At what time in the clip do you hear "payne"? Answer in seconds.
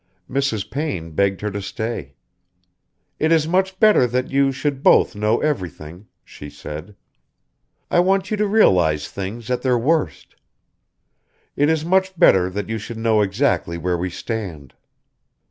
0.71-1.11